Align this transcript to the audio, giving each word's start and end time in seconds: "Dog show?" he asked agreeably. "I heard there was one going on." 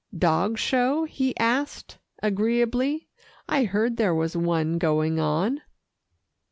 "Dog 0.17 0.57
show?" 0.57 1.03
he 1.03 1.37
asked 1.37 1.99
agreeably. 2.23 3.07
"I 3.47 3.65
heard 3.65 3.97
there 3.97 4.15
was 4.15 4.35
one 4.35 4.79
going 4.79 5.19
on." 5.19 5.61